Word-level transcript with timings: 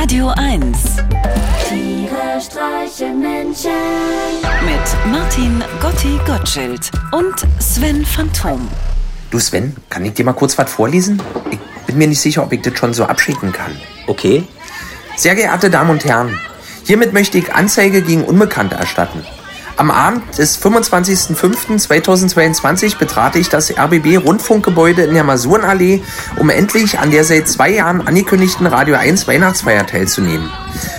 Radio 0.00 0.28
1 0.28 0.78
Tiere 1.68 2.40
streichen 2.40 3.18
Menschen. 3.18 3.72
mit 4.64 5.12
Martin 5.12 5.60
Gotti 5.80 6.20
Gottschild 6.24 6.92
und 7.10 7.34
Sven 7.60 8.06
Phantom. 8.06 8.68
Du 9.32 9.40
Sven, 9.40 9.74
kann 9.90 10.04
ich 10.04 10.14
dir 10.14 10.24
mal 10.24 10.34
kurz 10.34 10.56
was 10.56 10.70
vorlesen? 10.70 11.20
Ich 11.50 11.58
bin 11.86 11.98
mir 11.98 12.06
nicht 12.06 12.20
sicher, 12.20 12.44
ob 12.44 12.52
ich 12.52 12.62
das 12.62 12.78
schon 12.78 12.94
so 12.94 13.06
abschicken 13.06 13.52
kann. 13.52 13.72
Okay. 14.06 14.44
Sehr 15.16 15.34
geehrte 15.34 15.68
Damen 15.68 15.90
und 15.90 16.04
Herren, 16.04 16.38
hiermit 16.84 17.12
möchte 17.12 17.36
ich 17.36 17.52
Anzeige 17.52 18.00
gegen 18.00 18.22
Unbekannte 18.22 18.76
erstatten. 18.76 19.24
Am 19.78 19.90
Abend 19.92 20.36
des 20.36 20.60
25.05.2022 20.60 22.98
betrat 22.98 23.36
ich 23.36 23.48
das 23.48 23.70
RBB 23.70 24.16
Rundfunkgebäude 24.16 25.04
in 25.04 25.14
der 25.14 25.22
Masurenallee, 25.22 26.02
um 26.36 26.50
endlich 26.50 26.98
an 26.98 27.12
der 27.12 27.22
seit 27.22 27.48
zwei 27.48 27.70
Jahren 27.70 28.04
angekündigten 28.04 28.66
Radio 28.66 28.96
1 28.96 29.28
Weihnachtsfeier 29.28 29.86
teilzunehmen. 29.86 30.50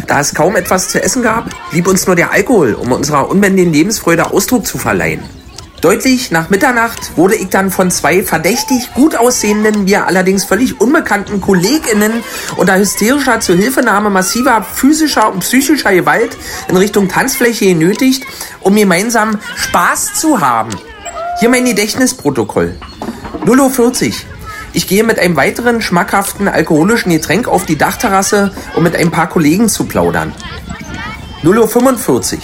Da 0.08 0.22
es 0.22 0.34
kaum 0.34 0.55
etwas 0.55 0.88
zu 0.88 1.03
essen 1.03 1.23
gab, 1.23 1.50
blieb 1.72 1.88
uns 1.88 2.08
nur 2.08 2.16
der 2.16 2.31
Alkohol, 2.31 2.73
um 2.73 2.94
unserer 2.94 3.30
unbändigen 3.30 3.73
Lebensfreude 3.73 4.31
Ausdruck 4.31 4.66
zu 4.66 4.77
verleihen. 4.77 5.25
Deutlich 5.81 6.29
nach 6.29 6.49
Mitternacht 6.49 7.15
wurde 7.15 7.35
ich 7.35 7.47
dann 7.47 7.71
von 7.71 7.89
zwei 7.89 8.21
verdächtig 8.21 8.93
gut 8.93 9.15
aussehenden, 9.15 9.85
mir 9.85 10.07
allerdings 10.07 10.43
völlig 10.43 10.81
unbekannten 10.81 11.39
KollegInnen 11.39 12.23
unter 12.57 12.77
hysterischer 12.77 13.39
Zuhilfenahme 13.39 14.09
massiver 14.09 14.61
physischer 14.61 15.31
und 15.31 15.39
psychischer 15.39 15.93
Gewalt 15.93 16.35
in 16.67 16.75
Richtung 16.75 17.07
Tanzfläche 17.07 17.65
genötigt, 17.65 18.25
um 18.59 18.75
gemeinsam 18.75 19.39
Spaß 19.55 20.15
zu 20.15 20.41
haben. 20.41 20.71
Hier 21.39 21.47
mein 21.47 21.63
Gedächtnisprotokoll. 21.63 22.75
0.40 23.45 24.07
Uhr. 24.07 24.13
Ich 24.73 24.88
gehe 24.88 25.05
mit 25.05 25.17
einem 25.17 25.38
weiteren 25.38 25.81
schmackhaften 25.81 26.49
alkoholischen 26.49 27.11
Getränk 27.11 27.47
auf 27.47 27.66
die 27.66 27.77
Dachterrasse, 27.77 28.52
um 28.75 28.83
mit 28.83 28.97
ein 28.97 29.11
paar 29.11 29.27
Kollegen 29.27 29.69
zu 29.69 29.85
plaudern. 29.85 30.33
0.45 31.43 32.33
Uhr. 32.33 32.39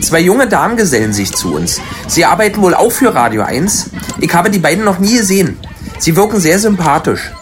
Zwei 0.00 0.20
junge 0.20 0.46
Damen 0.46 0.76
gesellen 0.76 1.12
sich 1.12 1.32
zu 1.32 1.54
uns. 1.54 1.80
Sie 2.06 2.24
arbeiten 2.24 2.60
wohl 2.62 2.74
auch 2.74 2.92
für 2.92 3.14
Radio 3.14 3.42
1. 3.42 3.90
Ich 4.20 4.32
habe 4.34 4.50
die 4.50 4.58
beiden 4.58 4.84
noch 4.84 4.98
nie 4.98 5.16
gesehen. 5.16 5.58
Sie 5.98 6.16
wirken 6.16 6.40
sehr 6.40 6.58
sympathisch. 6.58 7.32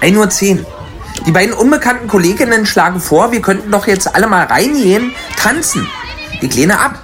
1.10 0.00 0.58
Uhr. 0.58 0.66
Die 1.26 1.30
beiden 1.30 1.54
unbekannten 1.54 2.08
Kolleginnen 2.08 2.66
schlagen 2.66 3.00
vor, 3.00 3.30
wir 3.30 3.40
könnten 3.40 3.70
doch 3.70 3.86
jetzt 3.86 4.14
alle 4.14 4.26
mal 4.26 4.44
reingehen, 4.44 5.12
tanzen. 5.36 5.86
Ich 6.40 6.54
lehne 6.56 6.80
ab. 6.80 6.98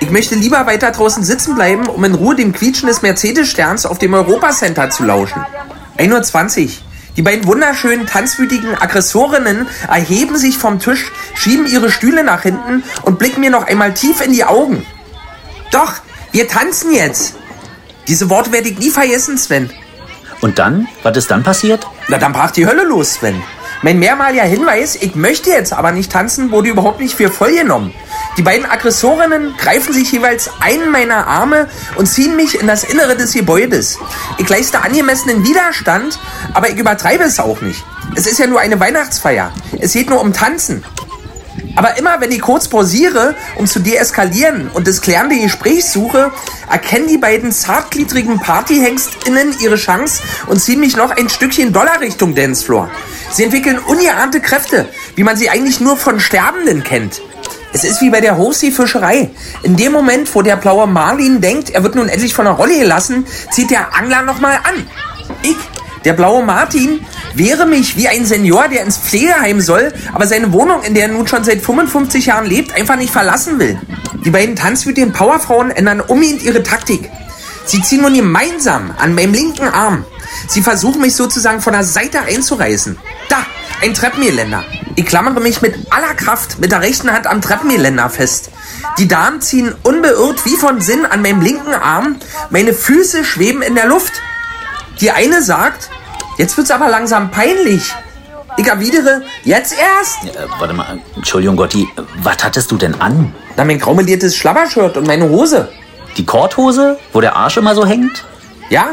Ich 0.00 0.10
möchte 0.10 0.34
lieber 0.34 0.66
weiter 0.66 0.90
draußen 0.90 1.22
sitzen 1.22 1.54
bleiben, 1.54 1.86
um 1.86 2.02
in 2.04 2.14
Ruhe 2.14 2.34
dem 2.34 2.52
Quietschen 2.52 2.88
des 2.88 3.02
Mercedes-Sterns 3.02 3.86
auf 3.86 3.98
dem 3.98 4.14
Europacenter 4.14 4.90
zu 4.90 5.04
lauschen. 5.04 5.40
1.20 5.98 6.64
Uhr. 6.64 6.70
Die 7.16 7.22
beiden 7.22 7.46
wunderschönen, 7.46 8.06
tanzwütigen 8.06 8.74
Aggressorinnen 8.74 9.66
erheben 9.86 10.38
sich 10.38 10.56
vom 10.56 10.78
Tisch, 10.78 11.12
schieben 11.34 11.66
ihre 11.66 11.90
Stühle 11.90 12.24
nach 12.24 12.42
hinten 12.42 12.82
und 13.02 13.18
blicken 13.18 13.40
mir 13.40 13.50
noch 13.50 13.66
einmal 13.66 13.92
tief 13.92 14.22
in 14.22 14.32
die 14.32 14.44
Augen. 14.44 14.86
Doch, 15.70 15.94
wir 16.32 16.48
tanzen 16.48 16.92
jetzt. 16.92 17.34
Diese 18.08 18.30
Worte 18.30 18.52
werde 18.52 18.70
ich 18.70 18.78
nie 18.78 18.90
vergessen, 18.90 19.36
Sven. 19.36 19.70
Und 20.40 20.58
dann? 20.58 20.88
Was 21.02 21.16
ist 21.16 21.30
dann 21.30 21.42
passiert? 21.42 21.86
Na, 22.08 22.18
dann 22.18 22.32
brach 22.32 22.50
die 22.50 22.66
Hölle 22.66 22.84
los, 22.84 23.14
Sven. 23.14 23.42
Mein 23.82 23.98
mehrmaliger 23.98 24.44
Hinweis, 24.44 24.96
ich 24.96 25.14
möchte 25.14 25.50
jetzt 25.50 25.72
aber 25.72 25.92
nicht 25.92 26.10
tanzen, 26.10 26.50
wurde 26.50 26.70
überhaupt 26.70 27.00
nicht 27.00 27.14
für 27.14 27.30
voll 27.30 27.54
genommen. 27.54 27.92
Die 28.38 28.42
beiden 28.42 28.64
Aggressorinnen 28.64 29.54
greifen 29.58 29.92
sich 29.92 30.10
jeweils 30.10 30.50
einen 30.60 30.90
meiner 30.90 31.26
Arme 31.26 31.68
und 31.96 32.06
ziehen 32.06 32.34
mich 32.34 32.58
in 32.58 32.66
das 32.66 32.82
Innere 32.82 33.14
des 33.14 33.34
Gebäudes. 33.34 33.98
Ich 34.38 34.48
leiste 34.48 34.82
angemessenen 34.82 35.44
Widerstand, 35.44 36.18
aber 36.54 36.70
ich 36.70 36.78
übertreibe 36.78 37.24
es 37.24 37.38
auch 37.38 37.60
nicht. 37.60 37.84
Es 38.16 38.26
ist 38.26 38.38
ja 38.38 38.46
nur 38.46 38.60
eine 38.60 38.80
Weihnachtsfeier. 38.80 39.52
Es 39.78 39.92
geht 39.92 40.08
nur 40.08 40.20
um 40.20 40.32
Tanzen. 40.32 40.82
Aber 41.76 41.98
immer 41.98 42.20
wenn 42.20 42.32
ich 42.32 42.40
kurz 42.40 42.68
pausiere, 42.68 43.34
um 43.56 43.66
zu 43.66 43.80
deeskalieren 43.80 44.70
und 44.72 44.86
das 44.88 45.00
klärende 45.00 45.38
Gespräch 45.38 45.84
suche, 45.84 46.30
erkennen 46.70 47.08
die 47.08 47.18
beiden 47.18 47.52
zartgliedrigen 47.52 48.40
PartyhengstInnen 48.40 49.56
ihre 49.60 49.76
Chance 49.76 50.22
und 50.46 50.58
ziehen 50.58 50.80
mich 50.80 50.96
noch 50.96 51.10
ein 51.10 51.28
Stückchen 51.28 51.72
Dollar 51.72 52.00
Richtung 52.00 52.34
Dancefloor. 52.34 52.90
Sie 53.30 53.44
entwickeln 53.44 53.78
ungeahnte 53.78 54.40
Kräfte, 54.40 54.88
wie 55.16 55.22
man 55.22 55.36
sie 55.36 55.50
eigentlich 55.50 55.80
nur 55.80 55.96
von 55.96 56.20
Sterbenden 56.20 56.82
kennt. 56.82 57.22
Es 57.72 57.84
ist 57.84 58.02
wie 58.02 58.10
bei 58.10 58.20
der 58.20 58.36
Hochseefischerei. 58.36 59.30
In 59.62 59.76
dem 59.76 59.92
Moment, 59.92 60.34
wo 60.34 60.42
der 60.42 60.56
blaue 60.56 60.86
Marlin 60.86 61.40
denkt, 61.40 61.70
er 61.70 61.82
wird 61.82 61.94
nun 61.94 62.08
endlich 62.08 62.34
von 62.34 62.44
der 62.44 62.54
Rolle 62.54 62.78
gelassen, 62.78 63.26
zieht 63.50 63.70
der 63.70 63.94
Angler 63.96 64.22
nochmal 64.22 64.56
an. 64.56 64.86
Ich, 65.42 65.56
der 66.04 66.12
blaue 66.12 66.44
Martin, 66.44 67.00
wehre 67.34 67.64
mich 67.64 67.96
wie 67.96 68.08
ein 68.08 68.26
Senior, 68.26 68.68
der 68.68 68.82
ins 68.82 68.98
Pflegeheim 68.98 69.60
soll, 69.60 69.92
aber 70.12 70.26
seine 70.26 70.52
Wohnung, 70.52 70.82
in 70.82 70.94
der 70.94 71.04
er 71.04 71.12
nun 71.12 71.26
schon 71.26 71.44
seit 71.44 71.62
55 71.62 72.26
Jahren 72.26 72.46
lebt, 72.46 72.74
einfach 72.74 72.96
nicht 72.96 73.12
verlassen 73.12 73.58
will. 73.58 73.80
Die 74.24 74.30
beiden 74.30 74.54
tanzwütigen 74.54 75.12
Powerfrauen 75.12 75.70
ändern 75.70 76.00
umgehend 76.00 76.42
ihre 76.42 76.62
Taktik. 76.62 77.10
Sie 77.64 77.80
ziehen 77.80 78.02
nun 78.02 78.14
gemeinsam 78.14 78.92
an 78.98 79.14
meinem 79.14 79.32
linken 79.32 79.68
Arm. 79.68 80.04
Sie 80.48 80.62
versuchen 80.62 81.00
mich 81.00 81.14
sozusagen 81.14 81.60
von 81.60 81.72
der 81.72 81.84
Seite 81.84 82.20
einzureißen. 82.20 82.98
Da, 83.28 83.46
ein 83.80 83.94
Treppengeländer. 83.94 84.64
Ich 84.94 85.06
klammere 85.06 85.40
mich 85.40 85.62
mit 85.62 85.74
aller 85.90 86.14
Kraft 86.14 86.58
mit 86.58 86.70
der 86.70 86.82
rechten 86.82 87.10
Hand 87.10 87.26
am 87.26 87.40
Treppengeländer 87.40 88.10
fest. 88.10 88.50
Die 88.98 89.08
Damen 89.08 89.40
ziehen 89.40 89.74
unbeirrt 89.82 90.44
wie 90.44 90.56
von 90.56 90.80
Sinn 90.82 91.06
an 91.06 91.22
meinem 91.22 91.40
linken 91.40 91.74
Arm. 91.74 92.16
Meine 92.50 92.74
Füße 92.74 93.24
schweben 93.24 93.62
in 93.62 93.74
der 93.74 93.86
Luft. 93.86 94.12
Die 95.00 95.10
eine 95.10 95.42
sagt, 95.42 95.88
jetzt 96.36 96.56
wird's 96.58 96.70
aber 96.70 96.88
langsam 96.88 97.30
peinlich. 97.30 97.94
Ich 98.58 98.66
erwidere, 98.66 99.22
jetzt 99.44 99.74
erst. 99.78 100.24
Äh, 100.24 100.46
warte 100.58 100.74
mal, 100.74 100.98
Entschuldigung, 101.16 101.56
Gotti, 101.56 101.88
was 102.18 102.44
hattest 102.44 102.70
du 102.70 102.76
denn 102.76 103.00
an? 103.00 103.34
Na, 103.56 103.64
mein 103.64 103.78
graumeliertes 103.78 104.36
Schlabbershirt 104.36 104.98
und 104.98 105.06
meine 105.06 105.26
Hose. 105.28 105.72
Die 106.18 106.26
Korthose, 106.26 106.98
wo 107.14 107.22
der 107.22 107.34
Arsch 107.34 107.56
immer 107.56 107.74
so 107.74 107.86
hängt? 107.86 108.24
Ja, 108.68 108.88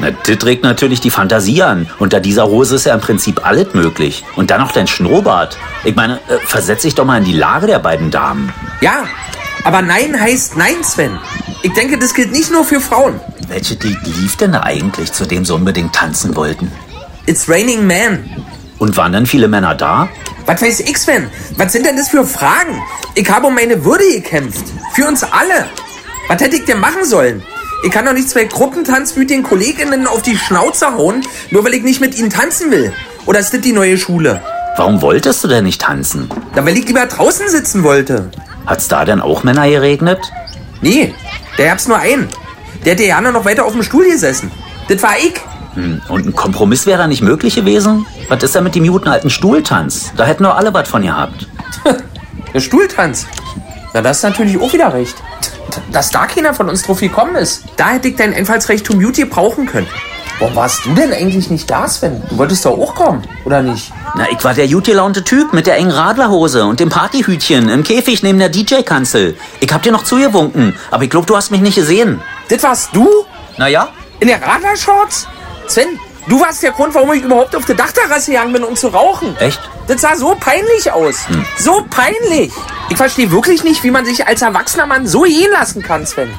Na, 0.00 0.10
das 0.10 0.44
regt 0.46 0.62
natürlich 0.62 1.00
die 1.00 1.10
Fantasie 1.10 1.62
an. 1.62 1.88
Unter 1.98 2.20
dieser 2.20 2.46
Hose 2.46 2.76
ist 2.76 2.86
ja 2.86 2.94
im 2.94 3.00
Prinzip 3.00 3.44
alles 3.44 3.74
möglich. 3.74 4.24
Und 4.36 4.50
dann 4.50 4.60
noch 4.60 4.72
dein 4.72 4.86
Schnurrbart. 4.86 5.56
Ich 5.84 5.94
meine, 5.96 6.16
äh, 6.28 6.38
versetz 6.44 6.82
dich 6.82 6.94
doch 6.94 7.04
mal 7.04 7.18
in 7.18 7.24
die 7.24 7.32
Lage 7.32 7.66
der 7.66 7.78
beiden 7.80 8.10
Damen. 8.10 8.52
ja. 8.80 9.04
Aber 9.64 9.82
Nein 9.82 10.18
heißt 10.18 10.56
Nein, 10.56 10.82
Sven. 10.84 11.18
Ich 11.62 11.72
denke, 11.72 11.98
das 11.98 12.14
gilt 12.14 12.30
nicht 12.30 12.50
nur 12.50 12.64
für 12.64 12.80
Frauen. 12.80 13.20
Welche 13.48 13.74
Lied 13.74 13.98
lief 14.06 14.36
denn 14.36 14.52
da 14.52 14.62
eigentlich, 14.62 15.12
zu 15.12 15.26
dem 15.26 15.44
sie 15.44 15.52
unbedingt 15.52 15.92
tanzen 15.94 16.36
wollten? 16.36 16.70
It's 17.26 17.48
raining 17.48 17.84
man. 17.86 18.24
Und 18.78 18.96
waren 18.96 19.12
dann 19.12 19.26
viele 19.26 19.48
Männer 19.48 19.74
da? 19.74 20.08
Was 20.46 20.62
weiß 20.62 20.80
ich, 20.80 20.96
Sven? 20.96 21.28
Was 21.56 21.72
sind 21.72 21.84
denn 21.84 21.96
das 21.96 22.08
für 22.08 22.24
Fragen? 22.24 22.80
Ich 23.16 23.28
habe 23.28 23.48
um 23.48 23.54
meine 23.56 23.84
Würde 23.84 24.04
gekämpft. 24.14 24.64
Für 24.94 25.08
uns 25.08 25.24
alle. 25.24 25.66
Was 26.28 26.40
hätte 26.40 26.56
ich 26.56 26.64
denn 26.64 26.78
machen 26.78 27.04
sollen? 27.04 27.42
Ich 27.84 27.90
kann 27.92 28.04
doch 28.04 28.12
nicht 28.12 28.28
zwei 28.28 28.44
gruppentanzwütigen 28.44 29.42
Kolleginnen 29.44 30.06
auf 30.06 30.22
die 30.22 30.36
Schnauze 30.36 30.94
hauen, 30.96 31.24
nur 31.50 31.64
weil 31.64 31.74
ich 31.74 31.82
nicht 31.84 32.00
mit 32.00 32.18
ihnen 32.18 32.30
tanzen 32.30 32.70
will. 32.70 32.92
Oder 33.26 33.38
ist 33.38 33.52
das 33.54 33.60
die 33.60 33.72
neue 33.72 33.96
Schule? 33.98 34.40
Warum 34.76 35.00
wolltest 35.02 35.44
du 35.44 35.48
denn 35.48 35.64
nicht 35.64 35.80
tanzen? 35.80 36.28
Da 36.54 36.64
weil 36.64 36.76
ich 36.76 36.86
lieber 36.86 37.06
draußen 37.06 37.48
sitzen 37.48 37.82
wollte. 37.84 38.30
Hat's 38.66 38.88
da 38.88 39.04
denn 39.04 39.20
auch 39.20 39.44
Männer 39.44 39.68
geregnet? 39.68 40.18
Nee, 40.80 41.14
der 41.56 41.68
gab's 41.68 41.88
nur 41.88 41.98
einen. 41.98 42.28
Der 42.84 42.92
hätte 42.92 43.04
ja 43.04 43.20
noch 43.20 43.44
weiter 43.44 43.64
auf 43.64 43.72
dem 43.72 43.82
Stuhl 43.82 44.08
gesessen. 44.10 44.50
Das 44.88 45.02
war 45.02 45.16
ich. 45.18 45.34
Hm, 45.74 46.00
Und 46.08 46.26
ein 46.26 46.34
Kompromiss 46.34 46.86
wäre 46.86 46.98
da 46.98 47.06
nicht 47.06 47.22
möglich 47.22 47.54
gewesen? 47.54 48.06
Was 48.28 48.42
ist 48.42 48.54
da 48.56 48.60
mit 48.60 48.74
dem 48.74 48.86
guten 48.86 49.08
alten 49.08 49.30
Stuhltanz? 49.30 50.12
Da 50.16 50.24
hätten 50.24 50.44
doch 50.44 50.56
alle 50.56 50.72
was 50.74 50.88
von 50.88 51.02
gehabt. 51.02 51.48
Der 52.54 52.60
Stuhltanz. 52.60 53.26
Na, 53.94 54.00
das 54.02 54.18
ist 54.18 54.22
natürlich 54.22 54.60
auch 54.60 54.72
wieder 54.72 54.92
recht. 54.92 55.16
Dass 55.92 56.10
da 56.10 56.26
keiner 56.26 56.54
von 56.54 56.68
uns 56.68 56.82
drauf 56.82 57.00
gekommen 57.00 57.36
ist. 57.36 57.64
Da 57.76 57.90
hätte 57.90 58.08
ich 58.08 58.16
dein 58.16 58.34
Einfallsreichtum 58.34 58.98
Beauty 58.98 59.24
brauchen 59.24 59.66
können. 59.66 59.86
Warum 60.38 60.54
warst 60.54 60.84
du 60.84 60.94
denn 60.94 61.12
eigentlich 61.12 61.50
nicht 61.50 61.68
da, 61.68 61.88
Sven? 61.88 62.22
Du 62.30 62.38
wolltest 62.38 62.64
doch 62.64 62.78
auch 62.78 62.94
kommen, 62.94 63.24
oder 63.44 63.60
nicht? 63.60 63.92
Na, 64.14 64.26
ich 64.30 64.42
war 64.44 64.54
der 64.54 64.68
gut 64.68 64.84
gelaunte 64.84 65.24
Typ 65.24 65.52
mit 65.52 65.66
der 65.66 65.76
engen 65.76 65.90
Radlerhose 65.90 66.64
und 66.64 66.78
dem 66.78 66.90
Partyhütchen 66.90 67.68
im 67.68 67.82
Käfig 67.82 68.22
neben 68.22 68.38
der 68.38 68.48
DJ-Kanzel. 68.48 69.36
Ich 69.58 69.72
hab 69.72 69.82
dir 69.82 69.90
noch 69.90 70.04
zugewunken, 70.04 70.76
aber 70.92 71.02
ich 71.02 71.10
glaub, 71.10 71.26
du 71.26 71.36
hast 71.36 71.50
mich 71.50 71.60
nicht 71.60 71.74
gesehen. 71.74 72.20
Das 72.48 72.62
warst 72.62 72.90
du? 72.92 73.08
Naja, 73.56 73.88
In 74.20 74.28
der 74.28 74.40
Radlershorts? 74.40 75.26
Sven, 75.66 75.98
du 76.28 76.40
warst 76.40 76.62
der 76.62 76.70
Grund, 76.70 76.94
warum 76.94 77.12
ich 77.14 77.22
überhaupt 77.24 77.56
auf 77.56 77.64
der 77.64 77.74
Dachterrasse 77.74 78.30
gegangen 78.30 78.52
bin, 78.52 78.62
um 78.62 78.76
zu 78.76 78.88
rauchen. 78.88 79.36
echt? 79.38 79.60
Das 79.88 80.00
sah 80.02 80.14
so 80.14 80.36
peinlich 80.38 80.92
aus. 80.92 81.26
So 81.58 81.84
peinlich. 81.90 82.52
Ich 82.90 82.96
verstehe 82.96 83.30
wirklich 83.30 83.64
nicht, 83.64 83.84
wie 83.84 83.90
man 83.90 84.04
sich 84.04 84.26
als 84.26 84.42
erwachsener 84.42 84.86
Mann 84.86 85.06
so 85.06 85.22
gehen 85.22 85.52
lassen 85.52 85.82
kann, 85.82 86.06
Sven. 86.06 86.30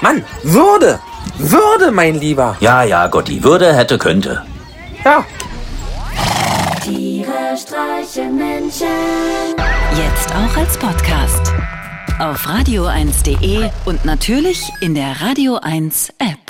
Mann, 0.00 0.24
Würde. 0.42 0.98
Würde, 1.38 1.92
mein 1.92 2.16
Lieber. 2.16 2.56
Ja, 2.60 2.82
ja, 2.82 3.06
Gotti, 3.06 3.42
würde, 3.42 3.74
hätte, 3.74 3.98
könnte. 3.98 4.44
Ja, 5.04 5.24
Tiere 6.82 7.56
streichen 7.56 8.36
Menschen. 8.36 8.86
Jetzt 9.96 10.34
auch 10.34 10.56
als 10.56 10.76
Podcast. 10.76 11.52
Auf 12.18 12.46
radio1.de 12.46 13.70
und 13.84 14.04
natürlich 14.04 14.68
in 14.80 14.96
der 14.96 15.20
Radio 15.20 15.58
1 15.62 16.10
App. 16.18 16.41